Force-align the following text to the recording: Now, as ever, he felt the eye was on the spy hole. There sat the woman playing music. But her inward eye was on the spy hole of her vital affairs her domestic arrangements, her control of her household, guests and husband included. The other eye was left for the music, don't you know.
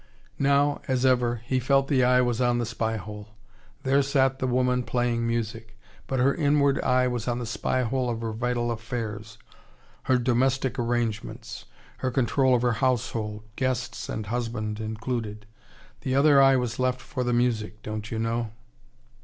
Now, 0.39 0.81
as 0.87 1.05
ever, 1.05 1.43
he 1.45 1.59
felt 1.59 1.87
the 1.87 2.03
eye 2.03 2.21
was 2.21 2.41
on 2.41 2.57
the 2.57 2.65
spy 2.65 2.97
hole. 2.97 3.35
There 3.83 4.01
sat 4.01 4.39
the 4.39 4.47
woman 4.47 4.81
playing 4.81 5.27
music. 5.27 5.77
But 6.07 6.17
her 6.19 6.33
inward 6.33 6.81
eye 6.81 7.07
was 7.07 7.27
on 7.27 7.37
the 7.37 7.45
spy 7.45 7.83
hole 7.83 8.09
of 8.09 8.21
her 8.21 8.31
vital 8.31 8.71
affairs 8.71 9.37
her 10.05 10.17
domestic 10.17 10.79
arrangements, 10.79 11.65
her 11.97 12.09
control 12.09 12.55
of 12.55 12.63
her 12.63 12.71
household, 12.81 13.43
guests 13.55 14.09
and 14.09 14.25
husband 14.25 14.79
included. 14.79 15.45
The 15.99 16.15
other 16.15 16.41
eye 16.41 16.55
was 16.55 16.79
left 16.79 16.99
for 16.99 17.23
the 17.23 17.31
music, 17.31 17.83
don't 17.83 18.09
you 18.09 18.17
know. 18.17 18.49